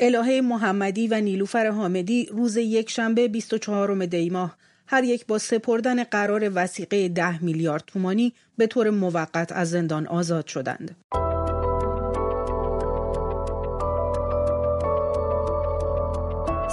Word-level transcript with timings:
الهه 0.00 0.40
محمدی 0.40 1.08
و 1.08 1.20
نیلوفر 1.20 1.70
حامدی 1.70 2.26
روز 2.26 2.56
یک 2.56 2.90
شنبه 2.90 3.28
24 3.28 4.04
دی 4.06 4.30
ماه. 4.30 4.56
هر 4.86 5.04
یک 5.04 5.26
با 5.26 5.38
سپردن 5.38 6.04
قرار 6.04 6.50
وسیقه 6.54 7.08
10 7.08 7.44
میلیارد 7.44 7.84
تومانی 7.86 8.32
به 8.56 8.66
طور 8.66 8.90
موقت 8.90 9.52
از 9.52 9.70
زندان 9.70 10.06
آزاد 10.06 10.46
شدند. 10.46 10.96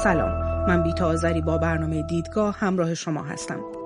سلام. 0.03 0.47
من 0.67 0.83
بیتا 0.83 1.07
آذری 1.07 1.41
با 1.41 1.57
برنامه 1.57 2.03
دیدگاه 2.03 2.57
همراه 2.59 2.93
شما 2.93 3.23
هستم. 3.23 3.76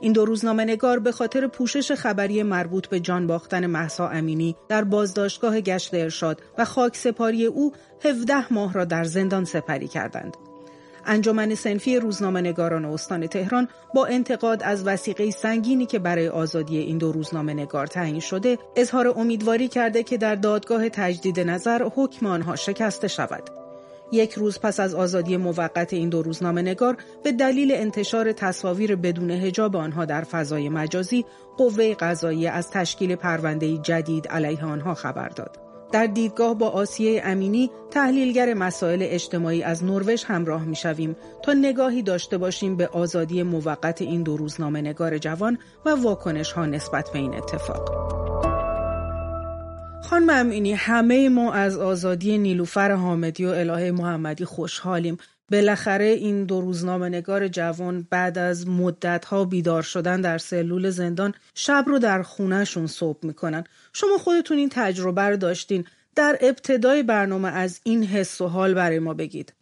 این 0.00 0.12
دو 0.12 0.24
روزنامه 0.24 0.64
نگار 0.64 0.98
به 0.98 1.12
خاطر 1.12 1.46
پوشش 1.46 1.92
خبری 1.92 2.42
مربوط 2.42 2.86
به 2.86 3.00
جان 3.00 3.26
باختن 3.26 3.66
محسا 3.66 4.08
امینی 4.08 4.56
در 4.68 4.84
بازداشتگاه 4.84 5.60
گشت 5.60 5.94
ارشاد 5.94 6.42
و 6.58 6.64
خاک 6.64 6.96
سپاری 6.96 7.46
او 7.46 7.72
17 8.04 8.52
ماه 8.52 8.72
را 8.72 8.84
در 8.84 9.04
زندان 9.04 9.44
سپری 9.44 9.88
کردند. 9.88 10.36
انجمن 11.06 11.54
سنفی 11.54 11.96
روزنامه 11.98 12.40
نگاران 12.40 12.84
استان 12.84 13.26
تهران 13.26 13.68
با 13.94 14.06
انتقاد 14.06 14.62
از 14.62 14.86
وسیقه 14.86 15.30
سنگینی 15.30 15.86
که 15.86 15.98
برای 15.98 16.28
آزادی 16.28 16.78
این 16.78 16.98
دو 16.98 17.12
روزنامه 17.12 17.54
نگار 17.54 17.86
تعیین 17.86 18.20
شده 18.20 18.58
اظهار 18.76 19.08
امیدواری 19.16 19.68
کرده 19.68 20.02
که 20.02 20.18
در 20.18 20.34
دادگاه 20.34 20.88
تجدید 20.88 21.40
نظر 21.40 21.88
حکم 21.94 22.26
آنها 22.26 22.56
شکسته 22.56 23.08
شود. 23.08 23.65
یک 24.12 24.32
روز 24.32 24.58
پس 24.60 24.80
از 24.80 24.94
آزادی 24.94 25.36
موقت 25.36 25.92
این 25.92 26.08
دو 26.08 26.22
روزنامه 26.22 26.62
نگار 26.62 26.96
به 27.24 27.32
دلیل 27.32 27.72
انتشار 27.72 28.32
تصاویر 28.32 28.96
بدون 28.96 29.30
هجاب 29.30 29.76
آنها 29.76 30.04
در 30.04 30.24
فضای 30.24 30.68
مجازی 30.68 31.24
قوه 31.58 31.94
قضایی 31.94 32.46
از 32.46 32.70
تشکیل 32.70 33.16
پرونده 33.16 33.78
جدید 33.78 34.28
علیه 34.28 34.64
آنها 34.64 34.94
خبر 34.94 35.28
داد. 35.28 35.58
در 35.92 36.06
دیدگاه 36.06 36.54
با 36.54 36.68
آسیه 36.68 37.22
امینی 37.24 37.70
تحلیلگر 37.90 38.54
مسائل 38.54 38.98
اجتماعی 39.02 39.62
از 39.62 39.84
نروژ 39.84 40.24
همراه 40.24 40.64
می 40.64 40.76
شویم 40.76 41.16
تا 41.42 41.52
نگاهی 41.52 42.02
داشته 42.02 42.38
باشیم 42.38 42.76
به 42.76 42.88
آزادی 42.88 43.42
موقت 43.42 44.02
این 44.02 44.22
دو 44.22 44.36
روزنامه 44.36 44.80
نگار 44.80 45.18
جوان 45.18 45.58
و 45.84 45.90
واکنش 45.90 46.52
ها 46.52 46.66
نسبت 46.66 47.10
به 47.12 47.18
این 47.18 47.34
اتفاق. 47.34 48.15
خانم 50.10 50.30
امینی 50.30 50.72
همه 50.72 51.28
ما 51.28 51.52
از 51.52 51.78
آزادی 51.78 52.38
نیلوفر 52.38 52.92
حامدی 52.92 53.44
و 53.44 53.48
الهه 53.48 53.90
محمدی 53.90 54.44
خوشحالیم. 54.44 55.18
بالاخره 55.52 56.04
این 56.04 56.44
دو 56.44 56.60
روزنامه 56.60 57.08
نگار 57.08 57.48
جوان 57.48 58.06
بعد 58.10 58.38
از 58.38 58.68
مدت 58.68 59.24
ها 59.24 59.44
بیدار 59.44 59.82
شدن 59.82 60.20
در 60.20 60.38
سلول 60.38 60.90
زندان 60.90 61.34
شب 61.54 61.84
رو 61.86 61.98
در 61.98 62.22
خونهشون 62.22 62.86
صبح 62.86 63.18
می‌کنن. 63.22 63.64
شما 63.92 64.18
خودتون 64.18 64.58
این 64.58 64.68
تجربه 64.72 65.22
رو 65.22 65.36
داشتین. 65.36 65.84
در 66.16 66.38
ابتدای 66.40 67.02
برنامه 67.02 67.48
از 67.48 67.80
این 67.84 68.04
حس 68.04 68.40
و 68.40 68.46
حال 68.46 68.74
برای 68.74 68.98
ما 68.98 69.14
بگید. 69.14 69.52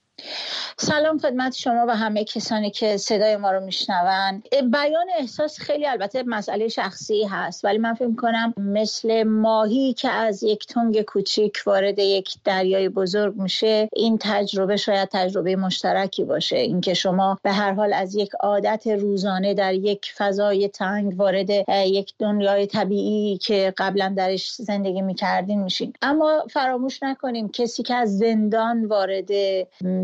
سلام 0.79 1.19
خدمت 1.19 1.55
شما 1.55 1.85
و 1.89 1.97
همه 1.97 2.25
کسانی 2.25 2.71
که 2.71 2.97
صدای 2.97 3.37
ما 3.37 3.53
رو 3.53 3.61
میشنون. 3.61 4.43
بیان 4.73 5.07
احساس 5.19 5.59
خیلی 5.59 5.87
البته 5.87 6.23
مسئله 6.23 6.69
شخصی 6.69 7.25
هست 7.25 7.65
ولی 7.65 7.79
من 7.79 7.95
فکر 7.95 8.15
کنم 8.15 8.55
مثل 8.57 9.23
ماهی 9.23 9.93
که 9.93 10.09
از 10.09 10.43
یک 10.43 10.67
تنگ 10.67 11.03
کوچیک 11.03 11.63
وارد 11.67 11.99
یک 11.99 12.35
دریای 12.45 12.89
بزرگ 12.89 13.37
میشه 13.37 13.89
این 13.93 14.19
تجربه 14.21 14.77
شاید 14.77 15.09
تجربه 15.13 15.57
مشترکی 15.57 16.25
باشه. 16.25 16.57
اینکه 16.57 16.95
شما 16.95 17.39
به 17.43 17.53
هر 17.53 17.73
حال 17.73 17.93
از 17.93 18.15
یک 18.15 18.31
عادت 18.41 18.87
روزانه 18.87 19.55
در 19.55 19.75
یک 19.75 20.13
فضای 20.17 20.69
تنگ 20.69 21.21
وارد 21.21 21.51
یک 21.69 22.15
دنیای 22.19 22.67
طبیعی 22.67 23.39
که 23.39 23.75
قبلا 23.77 24.15
درش 24.17 24.55
زندگی 24.55 25.03
می‌کردین 25.03 25.63
میشین. 25.63 25.93
اما 26.03 26.43
فراموش 26.51 27.03
نکنیم 27.03 27.49
کسی 27.49 27.83
که 27.83 27.95
از 27.95 28.19
زندان 28.19 28.85
وارد 28.85 29.31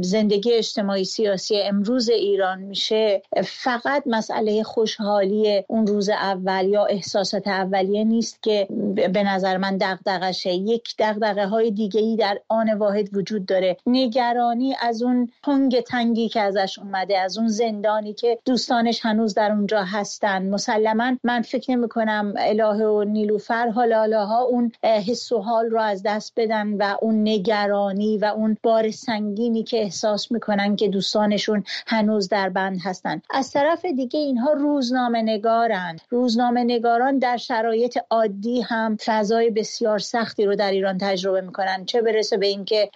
زندگی 0.01 0.60
اجتماعی 0.61 1.05
سیاسی 1.05 1.57
امروز 1.63 2.09
ایران 2.09 2.59
میشه 2.59 3.23
فقط 3.45 4.03
مسئله 4.07 4.63
خوشحالی 4.63 5.65
اون 5.69 5.87
روز 5.87 6.09
اول 6.09 6.69
یا 6.69 6.85
احساسات 6.85 7.49
اولیه 7.49 8.05
نیست 8.05 8.43
که 8.43 8.67
به 9.13 9.23
نظر 9.23 9.57
من 9.57 9.79
دغدغشه 9.81 10.53
یک 10.53 10.95
دغدغه 10.99 11.47
های 11.47 11.71
دیگه 11.71 12.01
ای 12.01 12.17
در 12.17 12.41
آن 12.49 12.79
واحد 12.79 13.17
وجود 13.17 13.47
داره. 13.47 13.77
نگرانی 13.87 14.77
از 14.81 15.03
اون 15.03 15.33
تنگ 15.43 15.81
تنگی 15.81 16.29
که 16.29 16.41
ازش 16.41 16.79
اومده 16.79 17.19
از 17.19 17.39
اون 17.39 17.49
زندانی 17.49 18.15
که 18.15 18.39
دوستانش 18.45 19.01
هنوز 19.03 19.35
در 19.35 19.51
اونجا 19.51 19.83
هستن. 19.83 20.49
مسلما 20.51 21.17
من 21.25 21.43
فکر 21.43 21.73
نمی 21.73 21.89
کنم 21.89 22.35
الهه 22.39 22.87
و 22.87 23.05
نیلوفر 23.05 23.69
حالا 23.69 24.27
ها 24.27 24.43
اون 24.43 24.73
حس 24.83 25.33
و 25.33 25.39
حال 25.39 25.67
رو 25.67 25.81
از 25.81 26.03
دست 26.03 26.33
بدن 26.37 26.73
و 26.73 26.97
اون 27.01 27.29
نگرانی 27.29 28.19
و 28.19 28.25
اون 28.25 28.57
بار 28.63 28.91
سنگینی 28.91 29.63
که 29.63 29.83
احساس 29.83 30.33
می‌کنن 30.41 30.77
که 30.77 30.89
دوستانشون 30.89 31.65
هنوز 31.87 32.29
در 32.29 32.49
بند 32.49 32.79
هستن. 32.85 33.23
از 33.31 33.51
طرف 33.51 33.85
دیگه 33.85 34.21
اینها 34.21 34.53
روزنامه 34.53 35.23
نگارن 35.23 35.97
روزنامه 36.11 36.65
نگاران 36.65 37.19
در 37.19 37.37
شرایط 37.37 37.99
عادی 38.11 38.61
هم 38.61 38.97
فضای 39.05 39.51
بسیار 39.51 39.99
سختی 39.99 40.45
رو 40.45 40.57
در 40.57 40.71
ایران 40.71 40.99
تجربه 40.99 41.41
می‌کنن. 41.41 41.85
چه 41.85 42.03
برسه 42.03 42.37
به 42.37 42.47
اینکه 42.47 42.91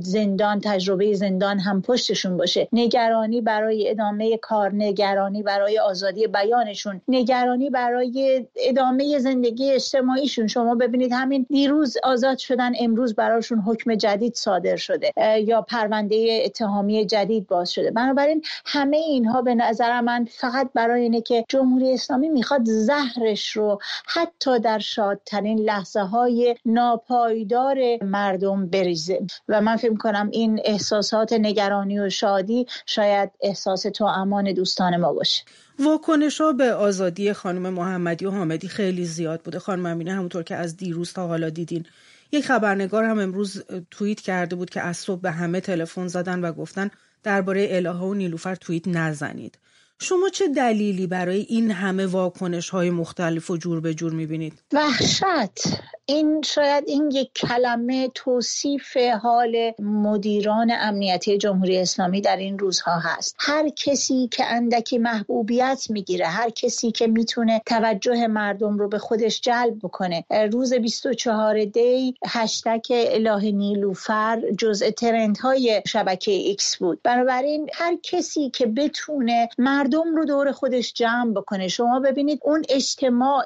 زندان 0.00 0.60
تجربه 0.60 1.14
زندان 1.14 1.58
هم 1.58 1.82
پشتشون 1.82 2.36
باشه. 2.36 2.68
نگرانی 2.72 3.40
برای 3.40 3.90
ادامه 3.90 4.36
کار 4.36 4.70
نگرانی 4.74 5.42
برای 5.42 5.78
آزادی 5.78 6.26
بیانشون 6.26 7.00
نگرانی 7.08 7.70
برای 7.70 8.46
ادامه 8.56 9.18
زندگی 9.18 9.70
اجتماعیشون. 9.70 10.46
شما 10.46 10.74
ببینید 10.74 11.12
همین 11.12 11.46
دیروز 11.48 11.96
آزاد 12.04 12.38
شدن 12.38 12.72
امروز 12.80 13.14
براشون 13.14 13.58
حکم 13.58 13.94
جدید 13.94 14.34
صادر 14.34 14.76
شده 14.76 15.12
یا 15.40 15.62
پرونده 15.62 16.42
اتهامی 16.84 17.06
جدید 17.06 17.46
باز 17.46 17.70
شده. 17.70 17.90
بنابراین 17.90 18.42
همه 18.66 18.96
اینها 18.96 19.42
به 19.42 19.54
نظر 19.54 20.00
من 20.00 20.24
فقط 20.24 20.70
برای 20.74 21.02
اینه 21.02 21.20
که 21.20 21.44
جمهوری 21.48 21.92
اسلامی 21.92 22.28
می‌خواد 22.28 22.64
زهرش 22.64 23.56
رو 23.56 23.78
حتی 24.06 24.58
در 24.58 24.78
شادترین 24.78 25.58
لحظه 25.58 26.00
های 26.00 26.56
ناپایدار 26.64 27.76
مردم 28.02 28.66
بریزه. 28.66 29.20
و 29.48 29.60
من 29.60 29.76
فکر 29.76 29.96
کنم 29.96 30.28
این 30.32 30.60
احساسات 30.64 31.32
نگرانی 31.32 32.00
و 32.00 32.10
شادی 32.10 32.66
شاید 32.86 33.30
احساس 33.40 33.82
تو 33.82 34.04
امان 34.04 34.52
دوستان 34.52 34.96
ما 34.96 35.12
باشه. 35.12 35.44
واکنش 35.78 36.40
ها 36.40 36.52
به 36.52 36.72
آزادی 36.72 37.32
خانم 37.32 37.70
محمدی 37.70 38.26
و 38.26 38.30
حامدی 38.30 38.68
خیلی 38.68 39.04
زیاد 39.04 39.40
بوده. 39.40 39.58
خانم 39.58 39.86
امینه 39.86 40.12
همونطور 40.12 40.42
که 40.42 40.54
از 40.54 40.76
دیروز 40.76 41.12
تا 41.12 41.26
حالا 41.26 41.50
دیدین. 41.50 41.86
یک 42.34 42.46
خبرنگار 42.46 43.04
هم 43.04 43.18
امروز 43.18 43.62
توییت 43.90 44.20
کرده 44.20 44.56
بود 44.56 44.70
که 44.70 44.80
از 44.80 44.96
صبح 44.96 45.20
به 45.20 45.30
همه 45.30 45.60
تلفن 45.60 46.08
زدن 46.08 46.40
و 46.40 46.52
گفتن 46.52 46.90
درباره 47.22 47.66
الهه 47.70 48.00
و 48.00 48.14
نیلوفر 48.14 48.54
توییت 48.54 48.88
نزنید. 48.88 49.58
شما 50.00 50.28
چه 50.28 50.48
دلیلی 50.48 51.06
برای 51.06 51.46
این 51.48 51.70
همه 51.70 52.06
واکنش 52.06 52.70
های 52.70 52.90
مختلف 52.90 53.50
و 53.50 53.56
جور 53.56 53.80
به 53.80 53.94
جور 53.94 54.12
می‌بینید؟ 54.12 54.62
وحشت. 54.72 55.60
این 56.06 56.42
شاید 56.42 56.84
این 56.86 57.10
یک 57.10 57.30
کلمه 57.36 58.10
توصیف 58.14 58.96
حال 59.22 59.72
مدیران 59.78 60.72
امنیتی 60.80 61.38
جمهوری 61.38 61.78
اسلامی 61.78 62.20
در 62.20 62.36
این 62.36 62.58
روزها 62.58 62.98
هست. 62.98 63.36
هر 63.38 63.68
کسی 63.68 64.28
که 64.32 64.44
اندکی 64.46 64.98
محبوبیت 64.98 65.86
می‌گیره 65.90 66.26
هر 66.26 66.50
کسی 66.50 66.92
که 66.92 67.06
می‌تونه 67.06 67.62
توجه 67.66 68.26
مردم 68.26 68.78
رو 68.78 68.88
به 68.88 68.98
خودش 68.98 69.40
جلب 69.40 69.78
بکنه. 69.82 70.24
روز 70.52 70.74
24 70.74 71.64
دی 71.64 72.14
هشتگ 72.26 72.86
الهه 72.90 73.50
نیلوفر 73.50 74.42
جزء 74.58 74.90
trend 74.90 75.38
های 75.38 75.82
شبکه 75.86 76.32
ایکس 76.32 76.76
بود. 76.76 77.00
بنابراین 77.02 77.70
هر 77.74 77.96
کسی 78.02 78.50
که 78.50 78.66
بتونه 78.66 79.48
مردم 79.84 80.16
رو 80.16 80.24
دور 80.24 80.52
خودش 80.52 80.92
جمع 80.92 81.32
بکنه. 81.32 81.68
شما 81.68 82.00
ببینید 82.00 82.40
اون 82.42 82.62
اجتماع 82.68 83.44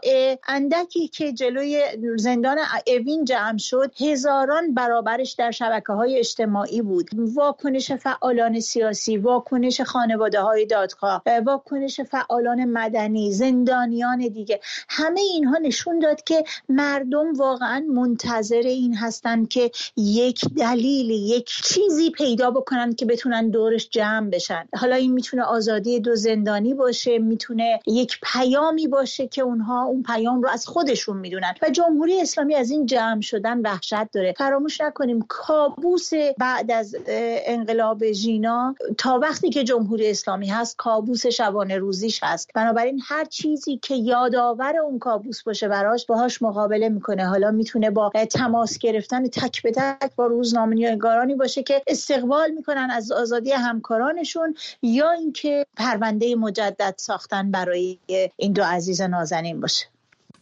اندکی 0.49 1.09
که 1.09 1.33
جلوی 1.33 1.83
زندان 2.17 2.59
اوین 2.87 3.25
جمع 3.25 3.59
شد 3.59 3.93
هزاران 4.01 4.75
برابرش 4.75 5.33
در 5.33 5.51
شبکه 5.51 5.93
های 5.93 6.19
اجتماعی 6.19 6.83
بود. 6.83 7.11
واکنش 7.35 7.93
فعالان 7.93 8.61
سیاسی 8.61 9.17
واکنش 9.17 9.81
خانواده 9.81 10.41
های 10.41 10.67
دادخواه 10.67 11.23
واکنش 11.47 12.01
فعالان 12.01 12.65
مدنی 12.65 13.33
زندانیان 13.33 14.19
دیگه 14.19 14.61
همه 14.89 15.21
اینها 15.21 15.59
نشون 15.63 15.99
داد 15.99 16.23
که 16.23 16.45
مردم 16.69 17.33
واقعا 17.33 17.85
منتظر 17.95 18.63
این 18.65 18.95
هستند 18.95 19.49
که 19.49 19.71
یک 19.97 20.41
دلیلی 20.57 21.15
یک 21.15 21.47
چیزی 21.65 22.11
پیدا 22.11 22.51
بکنن 22.51 22.95
که 22.95 23.07
بتونن 23.07 23.51
دورش 23.51 23.89
جمع 23.89 24.31
بشن. 24.31 24.69
حالا 24.77 24.97
این 24.97 25.13
می‌تونه 25.13 25.43
آزادی 25.43 26.01
دو 26.01 26.17
زندانی 26.29 26.75
باشه 26.75 27.19
می‌تونه 27.19 27.81
یک 27.87 28.19
پیامی 28.23 28.89
باشه 28.89 29.29
که 29.29 29.43
اونها 29.43 29.85
اون 29.85 30.03
پیام 30.03 30.43
رو 30.43 30.49
از 30.49 30.67
خودشون 30.67 31.17
می‌دونن. 31.17 31.55
و 31.63 31.71
جمهوری 31.71 32.21
اسلامی 32.21 32.55
از 32.55 32.71
این 32.71 32.87
جمع 32.87 33.21
شدن 33.21 33.61
وحشت 33.61 34.13
داره. 34.13 34.35
فراموش 34.39 34.81
نکنیم 34.81 35.25
کابوس 35.29 36.11
بعد 36.39 36.71
از 36.71 36.97
انقلاب 37.09 38.13
ژینا 38.13 38.75
تا 38.99 39.19
وقتی 39.23 39.51
که 39.51 39.65
جمهوری 39.65 40.11
اسلامی 40.11 40.47
هست 40.47 40.77
کابوس 40.77 41.27
شبانه 41.27 41.77
روزیش 41.77 42.21
هست. 42.23 42.51
بنابراین 42.55 43.01
هر 43.09 43.25
چیزی 43.25 43.77
که 43.77 43.95
یادآور 43.95 44.77
اون 44.77 44.99
کابوس 44.99 45.43
باشه 45.43 45.69
براش 45.69 46.07
باهاش 46.07 46.43
مقابله 46.43 46.89
می‌کنه. 46.89 47.27
حالا 47.27 47.51
می‌تونه 47.51 47.91
با 47.91 48.13
تماس 48.31 48.79
گرفتن 48.79 49.27
تک 49.27 49.63
به 49.63 49.71
تک 49.71 50.17
با 50.17 50.27
روزنامه‌نگارانی 50.27 51.35
باشه 51.35 51.63
که 51.63 51.83
استقبال 51.87 52.51
می‌کنن 52.51 52.89
از 52.91 53.13
آزادی 53.13 53.53
همکارانشون 53.53 54.55
یا 54.83 55.11
اینکه 55.11 55.67
پرونده 55.77 56.18
مجدد 56.25 56.95
ساختن 56.97 57.51
برای 57.51 57.99
این 58.37 58.53
دو 58.53 58.63
عزیز 58.63 59.01
نازنین 59.01 59.61
باشه 59.61 59.87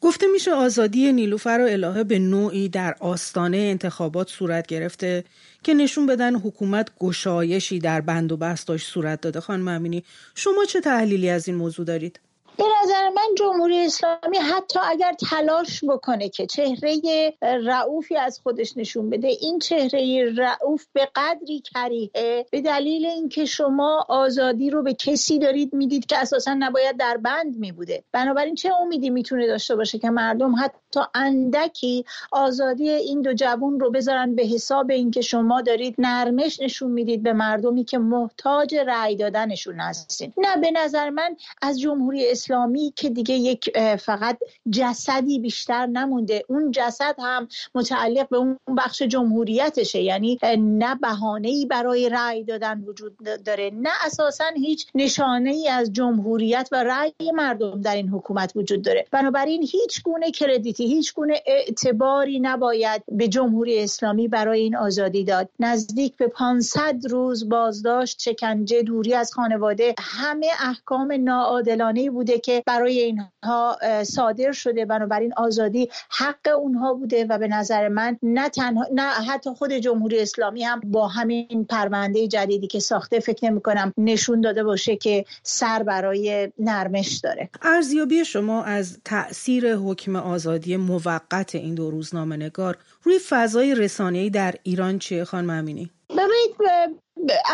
گفته 0.01 0.27
میشه 0.27 0.53
آزادی 0.53 1.13
نیلوفر 1.13 1.59
و 1.61 1.73
الهه 1.73 2.05
به 2.05 2.19
نوعی 2.19 2.69
در 2.69 2.97
آستانه 3.01 3.57
انتخابات 3.57 4.29
صورت 4.29 4.67
گرفته 4.67 5.25
که 5.63 5.75
نشون 5.75 6.07
بدن 6.07 6.35
حکومت 6.35 6.89
گشایشی 6.99 7.79
در 7.79 8.01
بند 8.01 8.33
و 8.33 8.37
بستاش 8.37 8.87
صورت 8.87 9.21
داده 9.21 9.41
خانم 9.41 9.69
امینی 9.69 10.05
شما 10.35 10.65
چه 10.65 10.81
تحلیلی 10.81 11.31
از 11.31 11.49
این 11.49 11.57
موضوع 11.57 11.87
دارید؟ 11.87 12.21
به 12.59 12.65
نظر 12.83 13.09
من 13.09 13.35
جمهوری 13.39 13.87
اسلامی 13.87 14.39
حتی 14.39 14.79
اگر 14.83 15.13
تلاش 15.31 15.85
بکنه 15.85 16.29
که 16.29 16.47
چهره 16.47 17.01
رعوفی 17.43 18.17
از 18.17 18.41
خودش 18.43 18.77
نشون 18.77 19.11
بده 19.11 19.29
این 19.29 19.59
چهره 19.59 20.33
رعوف 20.37 20.87
به 20.93 21.09
قدری 21.15 21.61
کریهه 21.61 22.47
به 22.51 22.61
دلیل 22.61 23.07
اینکه 23.07 23.45
شما 23.45 24.07
آزادی 24.09 24.71
رو 24.71 24.83
به 24.83 24.95
کسی 24.95 25.39
دارید 25.39 25.75
می‌دید 25.75 26.07
که 26.07 26.19
اساسا 26.19 26.55
نباید 26.59 26.97
در 26.97 27.17
بند 27.17 27.57
می 27.57 27.73
بوده 27.73 28.05
بنابراین 28.13 28.55
چه 28.55 28.75
امیدی 28.75 29.11
می‌تونه 29.11 29.47
داشته 29.47 29.77
باشه 29.77 29.99
که 29.99 30.11
مردم 30.11 30.55
حتی 30.55 31.01
اندکی 31.15 32.05
آزادی 32.33 32.91
این 32.91 33.23
دو 33.23 33.33
جوون 33.33 33.81
رو 33.81 33.91
بذارن 33.91 34.35
به 34.35 34.43
حساب 34.43 34.91
اینکه 34.91 35.21
شما 35.21 35.61
دارید 35.61 35.95
نرمش 35.99 36.61
نشون 36.61 36.91
می‌دید 36.91 37.23
به 37.23 37.33
مردمی 37.33 37.85
که 37.85 37.99
محتاج 37.99 38.75
رأی 38.75 39.17
دادنشون 39.17 39.81
هستین؟ 39.81 40.33
نه 40.39 40.57
به 40.57 40.71
نظر 40.71 41.11
من 41.11 41.37
از 41.63 41.81
جمهوری 41.81 42.31
اسلامی 42.31 42.46
اسلامی 42.47 42.93
که 42.97 43.11
دیگه 43.11 43.35
یک 43.35 43.79
فقط 43.97 44.39
جسدی 44.71 45.39
بیشتر 45.39 45.87
نمونده. 45.87 46.45
اون 46.49 46.71
جسد 46.71 47.15
هم 47.19 47.49
متعلق 47.75 48.29
به 48.29 48.37
اون 48.37 48.59
بخش 48.79 49.03
جمهوریتشه. 49.03 50.03
یعنی 50.03 50.39
نه 50.59 50.95
بهانه 50.95 51.49
ای 51.49 51.67
برای 51.67 52.09
رأی 52.09 52.45
دادن 52.45 52.81
وجود 52.81 53.17
داره 53.45 53.71
نه 53.75 53.91
اساسا 54.05 54.45
هیچ 54.57 54.87
نشانه 54.95 55.51
ای 55.51 55.69
از 55.69 55.93
جمهوریت 55.93 56.69
و 56.73 56.85
رأی 56.85 57.13
مردم 57.35 57.81
در 57.81 57.97
این 57.97 58.09
حکومت 58.09 58.53
وجود 58.57 58.83
داره. 58.83 59.07
بنابراین 59.11 59.63
هیچ 59.63 60.03
گونه 60.03 60.31
کردیتی 60.31 60.87
هیچ 60.87 61.15
گونه 61.15 61.43
اعتباری 61.47 62.41
نباید 62.41 63.03
به 63.09 63.29
جمهوری 63.29 63.83
اسلامی 63.83 64.29
برای 64.29 64.61
این 64.61 64.77
آزادی 64.77 65.25
داد. 65.25 65.49
نزدیک 65.61 66.17
به 66.17 66.29
500 66.29 66.97
روز 67.11 67.49
بازداشت 67.49 68.21
شکنجه 68.21 68.83
دوری 68.83 69.15
از 69.15 69.33
خانواده 69.33 69.95
همه 69.99 70.47
احکام 70.61 71.13
ناعادلانه 71.13 72.11
بوده 72.11 72.36
که 72.39 72.63
برای 72.67 72.99
اینها 72.99 73.79
صادر 74.03 74.53
شده. 74.53 74.85
بنابراین 74.85 75.33
آزادی 75.37 75.89
حق 76.11 76.59
اونها 76.59 76.95
بوده 76.95 77.25
و 77.25 77.39
به 77.39 77.49
نظر 77.49 77.89
من 77.89 78.19
نه 78.23 78.49
تنها 78.49 78.87
نه 78.95 79.03
حتی 79.03 79.51
خود 79.51 79.73
جمهوری 79.73 80.21
اسلامی 80.21 80.65
هم 80.65 80.81
با 80.85 81.09
همین 81.09 81.67
پرونده 81.71 82.29
جدیدی 82.29 82.67
که 82.67 82.81
ساخته 82.81 83.21
فکر 83.21 83.51
نمی 83.51 83.61
کنم 83.61 83.93
نشون 83.99 84.41
داده 84.41 84.65
باشه 84.65 84.97
که 84.97 85.25
سر 85.43 85.83
برای 85.83 86.53
نرمش 86.59 87.21
داره. 87.25 87.51
ارزیابی 87.63 88.25
شما 88.25 88.63
از 88.63 88.99
تاثیر 89.05 89.75
حکم 89.75 90.17
آزادی 90.17 90.77
موقت 90.77 91.55
این 91.55 91.75
دو 91.75 91.91
روزنامه 91.91 92.37
نگار 92.37 92.79
روی 93.03 93.19
فضای 93.19 93.75
رسانه‌ای 93.75 94.31
در 94.31 94.55
ایران 94.63 94.99
چیه 94.99 95.25
خانم 95.25 95.51
امینی؟ 95.51 95.91
ببینید 96.11 96.57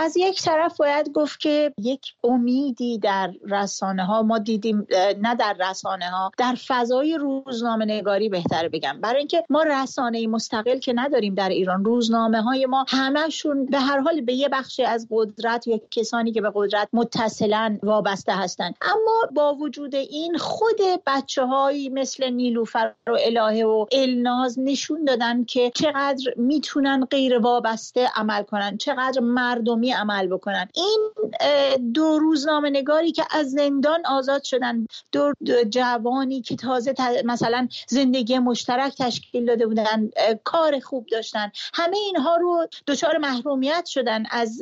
از 0.00 0.16
یک 0.16 0.42
طرف 0.42 0.76
باید 0.76 1.12
گفت 1.12 1.40
که 1.40 1.72
یک 1.78 2.14
امیدی 2.24 2.98
در 2.98 3.32
رسانه 3.48 4.04
ها 4.04 4.22
ما 4.22 4.38
دیدیم 4.38 4.86
نه 5.20 5.34
در 5.34 5.56
رسانه 5.60 6.10
ها 6.10 6.30
در 6.38 6.56
فضای 6.66 7.16
روزنامه 7.16 7.84
نگاری 7.84 8.28
بهتر 8.28 8.68
بگم. 8.68 9.00
برای 9.00 9.18
اینکه 9.18 9.44
ما 9.50 9.62
رسانه 9.62 10.26
مستقل 10.26 10.78
که 10.78 10.92
نداریم 10.96 11.34
در 11.34 11.48
ایران 11.48 11.84
روزنامه 11.84 12.42
های 12.42 12.66
ما 12.66 12.84
همشون 12.88 13.66
به 13.66 13.78
هر 13.78 14.00
حال 14.00 14.20
به 14.20 14.34
یه 14.34 14.48
بخشی 14.48 14.84
از 14.84 15.08
قدرت 15.10 15.66
یا 15.66 15.80
کسانی 15.90 16.32
که 16.32 16.40
به 16.40 16.52
قدرت 16.54 16.88
متصلا 16.92 17.78
وابسته 17.82 18.32
هستند. 18.32 18.74
اما 18.82 19.28
با 19.34 19.54
وجود 19.54 19.94
این 19.94 20.38
خود 20.38 20.78
بچه 21.06 21.44
هایی 21.44 21.88
مثل 21.88 22.30
نیلوفر 22.30 22.92
و 23.06 23.16
الهه 23.26 23.64
و 23.64 23.86
الناز 23.92 24.58
نشون 24.58 25.04
دادن 25.04 25.44
که 25.44 25.70
چقدر 25.74 26.34
می‌تونن 26.36 27.04
غیر 27.04 27.38
وابسته 27.38 28.08
عمل 28.16 28.42
کنن 28.42 28.76
چقدر 28.76 29.20
مردمی 29.82 29.92
عمل 29.92 30.26
بکنن. 30.26 30.68
این 30.74 31.12
دو 31.92 32.18
روزنامه 32.18 32.70
نگاری 32.70 33.12
که 33.12 33.24
از 33.30 33.50
زندان 33.50 34.06
آزاد 34.06 34.42
شدن 34.42 34.86
دو 35.12 35.32
جوانی 35.70 36.42
که 36.42 36.56
تازه 36.56 36.94
مثلا 37.24 37.68
زندگی 37.88 38.38
مشترک 38.38 38.94
تشکیل 38.98 39.46
داده 39.46 39.66
بودن 39.66 40.10
کار 40.44 40.80
خوب 40.80 41.06
داشتن 41.06 41.52
همه 41.74 41.96
اینها 41.96 42.36
رو 42.36 42.66
دچار 42.86 43.18
محرومیت 43.18 43.86
شدن 43.86 44.24
از 44.30 44.58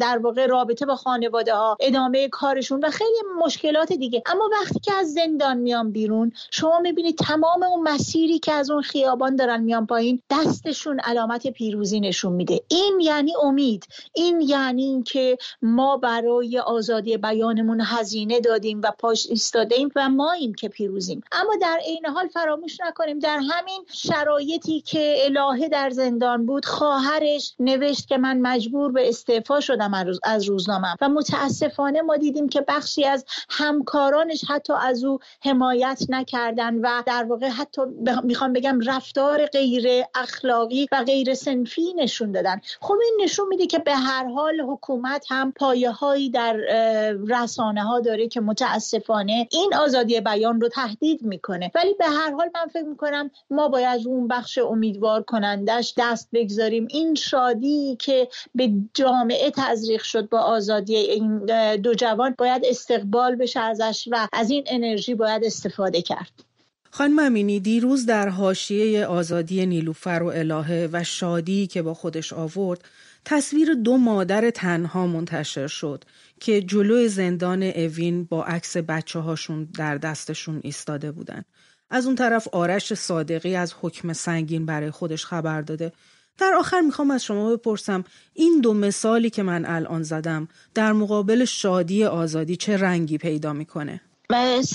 در 0.00 0.18
واقع 0.18 0.46
رابطه 0.46 0.86
با 0.86 0.96
خانواده 0.96 1.54
ها 1.54 1.76
ادامه 1.80 2.28
کارشون 2.28 2.84
و 2.84 2.90
خیلی 2.90 3.18
مشکلات 3.44 3.92
دیگه. 3.92 4.22
اما 4.26 4.48
وقتی 4.60 4.80
که 4.80 4.94
از 4.94 5.12
زندان 5.12 5.56
میان 5.56 5.92
بیرون 5.92 6.32
شما 6.50 6.78
می‌بینید 6.78 7.18
تمام 7.18 7.62
اون 7.62 7.88
مسیری 7.88 8.38
که 8.38 8.52
از 8.52 8.70
اون 8.70 8.82
خیابان 8.82 9.36
دارن 9.36 9.62
میان 9.62 9.86
پایین 9.86 10.22
دستشون 10.30 11.00
علامت 11.00 11.46
پیروزی 11.46 12.00
نشون 12.00 12.32
میده. 12.32 12.60
این 12.68 13.00
یعنی 13.00 13.32
امید. 13.42 13.86
این 14.14 14.40
یعنی 14.40 15.02
که 15.02 15.38
ما 15.62 15.96
برای 15.96 16.58
آزادی 16.58 17.16
بیانمون 17.16 17.80
هزینه 17.80 18.40
دادیم 18.40 18.80
و 18.84 18.90
پاش 18.98 19.26
ایستادیم 19.30 19.88
و 19.96 20.08
ماییم 20.08 20.54
که 20.54 20.68
پیروزیم. 20.68 21.22
اما 21.32 21.56
در 21.60 21.80
عین 21.86 22.06
حال 22.06 22.28
فراموش 22.28 22.80
نکنیم 22.80 23.18
در 23.18 23.38
همین 23.38 23.84
شرایطی 23.92 24.80
که 24.80 25.16
الهه 25.24 25.68
در 25.68 25.90
زندان 25.90 26.46
بود 26.46 26.64
خواهرش 26.64 27.54
نوشت 27.58 28.08
که 28.08 28.18
من 28.18 28.40
مجبور 28.40 28.92
به 28.92 29.08
استعفا 29.08 29.60
شدم 29.60 29.94
از 30.24 30.44
روزنامه 30.48 30.88
و 31.00 31.08
متاسفانه 31.08 32.02
ما 32.02 32.16
دیدیم 32.16 32.48
که 32.48 32.64
بخشی 32.68 33.04
از 33.04 33.24
همکارانش 33.50 34.44
حتی 34.48 34.72
از 34.72 35.04
او 35.04 35.18
حمایت 35.44 36.02
نکردن 36.08 36.74
و 36.74 37.02
در 37.06 37.24
واقع 37.24 37.48
حتی 37.48 37.82
می‌خوام 38.24 38.52
بگم 38.52 38.80
رفتار 38.86 39.46
غیر 39.46 40.04
اخلاقی 40.14 40.88
و 40.92 41.04
غیر 41.04 41.34
سنفی 41.34 41.94
نشون 41.94 42.32
دادن. 42.32 42.60
خب 42.80 42.94
این 43.04 43.20
نشون 43.24 43.48
میده 43.48 43.66
که 43.66 43.78
به 43.78 43.96
هر 44.04 44.28
حال 44.28 44.60
حکومت 44.60 45.26
هم 45.28 45.52
پایه 45.52 45.90
هایی 45.90 46.30
در 46.30 46.56
رسانه 47.28 47.82
ها 47.82 48.00
داره 48.00 48.28
که 48.28 48.40
متاسفانه 48.40 49.48
این 49.52 49.74
آزادی 49.74 50.20
بیان 50.20 50.60
رو 50.60 50.68
تهدید 50.68 51.22
می‌کنه. 51.22 51.70
ولی 51.74 51.94
به 51.94 52.06
هر 52.06 52.32
حال 52.32 52.50
من 52.54 52.66
فکر 52.72 52.84
می‌کنم 52.84 53.30
ما 53.50 53.68
باید 53.68 54.06
اون 54.06 54.28
بخش 54.28 54.58
امیدوار 54.58 55.22
کنندش 55.22 55.94
دست 55.98 56.28
بگذاریم. 56.32 56.88
این 56.90 57.14
شادی 57.14 57.96
که 58.00 58.28
به 58.54 58.72
جامعه 58.94 59.50
تزریق 59.50 60.02
شد 60.02 60.28
با 60.28 60.38
آزادی 60.38 60.96
این 60.96 61.46
دو 61.76 61.94
جوان 61.94 62.34
باید 62.38 62.62
استقبال 62.64 63.36
بشه 63.36 63.60
ازش 63.60 64.08
و 64.10 64.28
از 64.32 64.50
این 64.50 64.64
انرژی 64.66 65.14
باید 65.14 65.44
استفاده 65.44 66.02
کرد. 66.02 66.30
خانم 66.90 67.18
امینی 67.18 67.60
دیروز 67.60 68.06
در 68.06 68.28
حاشیه 68.28 69.06
آزادی 69.06 69.66
نیلوفر 69.66 70.22
و 70.22 70.26
الهه 70.26 70.88
و 70.92 71.04
شادی 71.04 71.66
که 71.66 71.82
با 71.82 71.94
خودش 71.94 72.32
آورد 72.32 72.84
تصویر 73.24 73.74
دو 73.74 73.96
مادر 73.96 74.50
تنها 74.50 75.06
منتشر 75.06 75.66
شد 75.66 76.04
که 76.40 76.62
جلوی 76.62 77.08
زندان 77.08 77.62
اوین 77.62 78.24
با 78.24 78.44
عکس 78.44 78.76
بچه 78.76 79.18
هاشون 79.18 79.64
در 79.64 79.98
دستشون 79.98 80.60
ایستاده 80.64 81.12
بودن. 81.12 81.44
از 81.90 82.06
اون 82.06 82.14
طرف 82.14 82.48
آرش 82.48 82.94
صادقی 82.94 83.56
از 83.56 83.74
حکم 83.80 84.12
سنگین 84.12 84.66
برای 84.66 84.90
خودش 84.90 85.24
خبر 85.24 85.62
داده. 85.62 85.92
در 86.38 86.54
آخر 86.58 86.80
می‌خوام 86.80 87.10
از 87.10 87.24
شما 87.24 87.56
بپرسم 87.56 88.04
این 88.32 88.60
دو 88.60 88.74
مثالی 88.74 89.30
که 89.30 89.42
من 89.42 89.64
الان 89.64 90.02
زدم 90.02 90.48
در 90.74 90.92
مقابل 90.92 91.44
شادی 91.44 92.04
آزادی 92.04 92.56
چه 92.56 92.76
رنگی 92.76 93.18
پیدا 93.18 93.52
می‌کنه؟ 93.52 94.00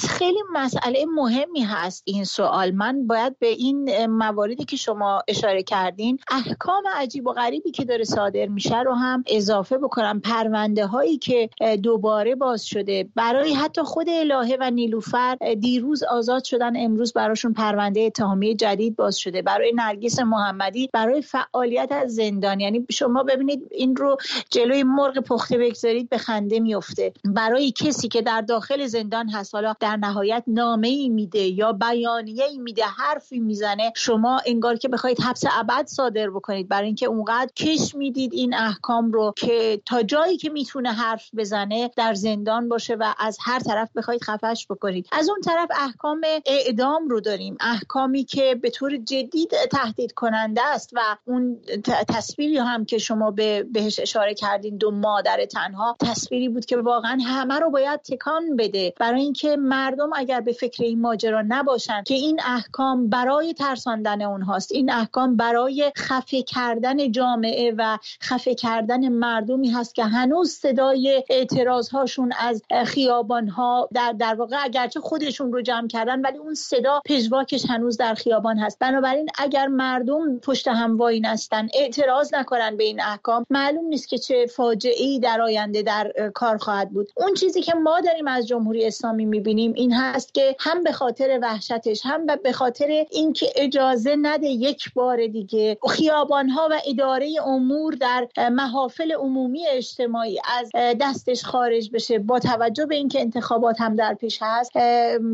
خیلی 0.09 0.39
مسئله 0.53 1.05
مهمی 1.15 1.61
هست 1.61 2.03
این 2.05 2.23
سوال. 2.23 2.71
من 2.71 3.07
باید 3.07 3.39
به 3.39 3.47
این 3.47 4.05
مواردی 4.05 4.65
که 4.65 4.75
شما 4.75 5.21
اشاره 5.27 5.63
کردین 5.63 6.19
احکام 6.31 6.83
عجیب 6.95 7.27
و 7.27 7.33
غریبی 7.33 7.71
که 7.71 7.85
داره 7.85 8.03
صادر 8.03 8.45
میشه 8.45 8.81
رو 8.81 8.93
هم 8.93 9.23
اضافه 9.27 9.77
بکنم. 9.77 10.19
پرونده 10.21 10.85
هایی 10.85 11.17
که 11.17 11.49
دوباره 11.83 12.35
باز 12.35 12.65
شده. 12.65 13.09
برای 13.15 13.53
حتی 13.53 13.81
خود 13.81 14.09
الهه 14.09 14.57
و 14.59 14.71
نیلوفر 14.71 15.37
دیروز 15.59 16.03
آزاد 16.03 16.43
شدن 16.43 16.77
امروز 16.77 17.13
براشون 17.13 17.53
پرونده 17.53 18.01
اتهامی 18.01 18.55
جدید 18.55 18.95
باز 18.95 19.17
شده. 19.17 19.41
برای 19.41 19.73
نرگس 19.75 20.19
محمدی 20.19 20.89
برای 20.93 21.21
فعالیت 21.21 21.91
از 21.91 22.15
زندان. 22.15 22.59
یعنی 22.59 22.85
شما 22.91 23.23
ببینید 23.23 23.67
این 23.71 23.95
رو 23.95 24.17
جلوی 24.49 24.83
مرغ 24.83 25.19
پخته 25.19 25.57
بگذارید 25.57 26.09
به 26.09 26.17
خنده 26.17 26.59
میفته 26.59 27.13
برای 27.25 27.71
کسی 27.71 28.07
که 28.07 28.21
در 28.21 28.41
داخل 28.41 28.85
زندان 28.85 29.29
حالا 29.53 29.75
در 29.79 29.95
نهایت 29.95 30.43
نامه 30.47 30.87
ای 30.87 31.09
میده 31.09 31.39
یا 31.39 31.73
بیانیه 31.73 32.45
ای 32.45 32.57
میده 32.57 32.83
حرفی 32.83 33.39
می‌زنه 33.39 33.93
شما 33.95 34.41
انگار 34.45 34.75
که 34.75 34.87
بخواید 34.87 35.21
حبس 35.21 35.43
ابد 35.59 35.85
صادر 35.87 36.29
بکنید. 36.29 36.67
برای 36.67 36.85
اینکه 36.85 37.05
اونقدر 37.05 37.51
کش 37.55 37.95
می‌دید 37.95 38.33
این 38.33 38.53
احکام 38.53 39.11
رو 39.11 39.33
که 39.37 39.81
تا 39.85 40.03
جایی 40.03 40.37
که 40.37 40.49
می‌تونه 40.49 40.91
حرف 40.91 41.29
بزنه 41.37 41.91
در 41.97 42.13
زندان 42.13 42.69
باشه 42.69 42.95
و 42.95 43.13
از 43.19 43.37
هر 43.41 43.59
طرف 43.59 43.89
بخواید 43.95 44.23
خفش 44.23 44.67
بکنید. 44.69 45.07
از 45.11 45.29
اون 45.29 45.41
طرف 45.41 45.69
احکام 45.79 46.21
اعدام 46.45 47.07
رو 47.07 47.19
داریم. 47.19 47.57
احکامی 47.59 48.23
که 48.23 48.55
به 48.55 48.69
طور 48.69 48.97
جدی 48.97 49.47
تهدید 49.71 50.11
کننده 50.11 50.61
است 50.65 50.89
و 50.93 50.99
اون 51.25 51.57
تصویری 52.07 52.57
هم 52.57 52.85
که 52.85 52.97
شما 52.97 53.31
به 53.31 53.63
بهش 53.63 53.99
اشاره 53.99 54.33
کردین 54.33 54.77
دو 54.77 54.91
مادر 54.91 55.45
تنها 55.45 55.97
تصویری 55.99 56.49
بود 56.49 56.65
که 56.65 56.77
واقعا 56.77 57.17
همه 57.25 57.59
رو 57.59 57.69
باید 57.69 58.01
تکان 58.01 58.55
بده. 58.55 58.93
برای 58.99 59.21
اینکه 59.29 59.55
مردم 59.55 60.09
اگر 60.15 60.41
به 60.41 60.51
فکر 60.51 60.83
این 60.83 61.01
ماجرا 61.01 61.43
نباشن 61.47 62.03
که 62.03 62.13
این 62.13 62.39
احکام 62.45 63.09
برای 63.09 63.53
ترساندن 63.53 64.21
اونهاست 64.21 64.71
این 64.71 64.91
احکام 64.91 65.35
برای 65.35 65.91
خفه 65.97 66.43
کردن 66.43 67.11
جامعه 67.11 67.73
و 67.77 67.97
خفه 68.21 68.55
کردن 68.55 69.09
مردمی 69.09 69.69
هست 69.69 69.95
که 69.95 70.03
هنوز 70.03 70.51
صدای 70.51 71.23
اعتراض 71.29 71.89
هاشون 71.89 72.31
از 72.39 72.63
خیابان 72.85 73.47
ها 73.47 73.89
در 73.93 74.15
در 74.19 74.35
واقع 74.35 74.57
اگرچه 74.63 74.99
خودشون 74.99 75.53
رو 75.53 75.61
جمع 75.61 75.87
کردن 75.87 76.21
ولی 76.21 76.37
اون 76.37 76.53
صدا 76.53 77.01
پژواکش 77.05 77.65
هنوز 77.69 77.97
در 77.97 78.13
خیابان 78.13 78.57
هست. 78.57 78.79
بنابراین 78.79 79.29
اگر 79.37 79.67
مردم 79.67 80.39
پشت 80.39 80.67
هم 80.67 80.97
وای 80.97 81.19
نستن 81.19 81.67
اعتراض 81.73 82.33
نکنن 82.33 82.77
به 82.77 82.83
این 82.83 83.01
احکام 83.01 83.45
معلوم 83.49 83.85
نیست 83.85 84.07
که 84.07 84.17
چه 84.17 84.45
فاجعه 84.55 85.03
ای 85.03 85.19
در 85.19 85.41
آینده 85.41 85.81
در 85.81 86.31
کار 86.33 86.57
خواهد 86.57 86.89
بود. 86.89 87.07
اون 87.15 87.33
چیزی 87.33 87.61
که 87.61 87.73
ما 87.73 88.01
داریم 88.01 88.27
از 88.27 88.47
جمهوری 88.47 88.87
اسلامی 88.87 89.18
می‌بینیم. 89.25 89.73
این 89.73 89.93
هست 89.93 90.33
که 90.33 90.55
هم 90.59 90.83
به 90.83 90.91
خاطر 90.91 91.39
وحشتش 91.41 92.01
هم 92.05 92.25
به 92.25 92.51
خاطر 92.51 93.05
اینکه 93.11 93.49
اجازه 93.55 94.15
نده 94.21 94.47
یک 94.47 94.93
بار 94.93 95.27
دیگه 95.27 95.77
خیابان 95.89 96.49
ها 96.49 96.67
و 96.71 96.81
اداره 96.87 97.35
امور 97.45 97.93
در 97.93 98.27
محافل 98.49 99.11
عمومی 99.11 99.67
اجتماعی 99.67 100.39
از 100.59 100.71
دستش 101.01 101.43
خارج 101.43 101.89
بشه. 101.93 102.19
با 102.19 102.39
توجه 102.39 102.85
به 102.85 102.95
اینکه 102.95 103.21
انتخابات 103.21 103.81
هم 103.81 103.95
در 103.95 104.13
پیش 104.13 104.39
هست 104.41 104.71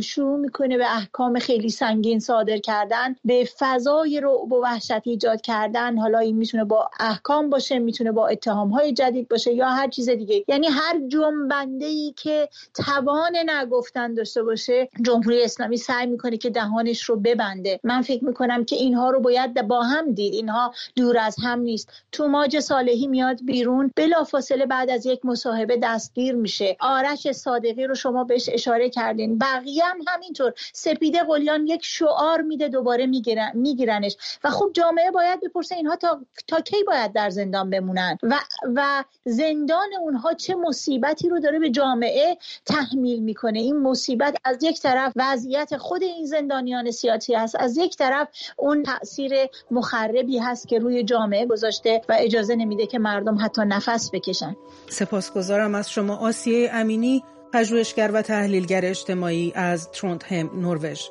شروع 0.02 0.40
می‌کنه 0.40 0.78
به 0.78 0.96
احکام 0.96 1.40
خیلی 1.40 1.70
سنگین 1.70 2.20
صادر 2.20 2.58
کردن 2.58 3.16
به 3.26 3.50
فضای 3.60 4.20
رو 4.20 4.48
و 4.52 4.56
وحشت 4.56 5.08
ایجاد 5.08 5.42
کردن. 5.42 5.98
حالا 5.98 6.20
این 6.20 6.36
می‌تونه 6.36 6.64
با 6.64 6.90
احکام 7.00 7.50
باشه 7.50 7.80
می‌تونه 7.80 8.12
با 8.12 8.28
اتهام 8.28 8.92
جدید 8.92 9.28
باشه 9.28 9.54
یا 9.54 9.68
هر 9.68 9.88
چیز 9.88 10.10
دیگه. 10.10 10.44
یعنی 10.48 10.68
هر 10.68 11.00
جنبنده 11.08 11.86
ای 11.86 12.14
که 12.18 12.50
توان 12.74 13.36
نگفتن 13.76 14.14
داشته 14.14 14.44
باشه 14.44 14.90
جمهوری 15.02 15.44
اسلامی 15.44 15.78
سعی 15.78 16.06
می‌کنه 16.06 16.38
که 16.38 16.50
دهانش 16.50 17.04
رو 17.04 17.16
ببنده. 17.16 17.80
من 17.84 18.02
فکر 18.02 18.26
می‌کنم 18.26 18.66
که 18.66 18.76
اینها 18.76 19.10
رو 19.10 19.20
باید 19.20 19.68
با 19.68 19.82
هم 19.82 20.12
دید. 20.12 20.34
اینها 20.34 20.74
دور 20.96 21.18
از 21.18 21.36
هم 21.44 21.60
نیست. 21.60 21.90
توماج 22.12 22.60
صالحی 22.60 23.08
میاد 23.08 23.40
بیرون 23.46 23.92
بلافاصله 23.96 24.66
بعد 24.66 24.90
از 24.90 25.06
یک 25.06 25.26
مصاحبه 25.26 25.78
دستگیر 25.84 26.36
میشه. 26.36 26.78
آرش 26.80 27.32
صادقی 27.32 27.88
رو 27.88 27.96
شما 27.96 28.24
بهش 28.24 28.50
اشاره 28.52 28.90
کردین. 28.90 29.38
بقیه 29.38 29.86
هم 29.86 29.98
همینطور. 30.08 30.54
سپیده 30.74 31.24
قلیان 31.24 31.68
یک 31.68 31.86
شعار 31.86 32.42
میده 32.42 32.68
دوباره 32.68 33.06
می‌گیرن 33.06 33.52
میگیرنش. 33.54 34.18
و 34.44 34.50
خب 34.50 34.70
جامعه 34.74 35.12
باید 35.12 35.42
بپرسه 35.42 35.76
اینها 35.76 35.96
تا, 35.96 36.22
تا 36.48 36.62
کی 36.62 36.84
باید 36.84 37.14
در 37.14 37.30
زندان 37.30 37.70
بمونن؟ 37.70 38.18
و 38.24 38.40
و 38.76 39.04
زندان 39.26 39.90
اونها 40.02 40.34
چه 40.34 40.56
مصیبتی 40.56 41.30
رو 41.30 41.40
داره 41.40 41.60
به 41.60 41.70
جامعه 41.70 42.38
تحمیل 42.66 43.20
می‌کنه؟ 43.20 43.60
این 43.66 43.82
مصیبت 43.82 44.36
از 44.44 44.64
یک 44.64 44.82
طرف 44.82 45.14
وضعیت 45.16 45.78
خود 45.78 46.04
این 46.04 46.26
زندانیان 46.26 46.92
سیاسی 46.92 47.34
هست 47.34 47.56
از 47.60 47.78
یک 47.78 47.98
طرف 47.98 48.28
اون 48.58 48.84
تاثیر 48.84 49.32
مخربی 49.72 50.38
هست 50.38 50.68
که 50.68 50.80
روی 50.80 51.04
جامعه 51.04 51.46
گذاشته 51.46 52.02
و 52.10 52.16
اجازه 52.20 52.56
نمیده 52.56 52.88
که 52.88 53.00
مردم 53.00 53.38
حتی 53.42 53.62
نفس 53.62 54.10
بکشن. 54.14 54.56
سپاسگزارم 54.90 55.76
از 55.76 55.90
شما 55.92 56.16
آسیه 56.16 56.70
امینی 56.74 57.24
پژوهشگر 57.54 58.12
و 58.14 58.22
تحلیلگر 58.22 58.86
اجتماعی 58.86 59.52
از 59.56 59.92
ترونتهم 59.92 60.50
نروژ. 60.62 61.02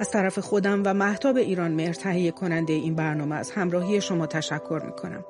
از 0.00 0.10
طرف 0.10 0.38
خودم 0.38 0.82
و 0.86 0.94
محتاب 0.94 1.36
ایران 1.36 1.70
مهر 1.70 1.92
تهیه 1.92 2.30
کننده 2.30 2.72
این 2.72 2.94
برنامه 2.94 3.36
از 3.36 3.50
همراهی 3.50 4.00
شما 4.00 4.26
تشکر 4.26 4.82
می‌کنم. 4.86 5.24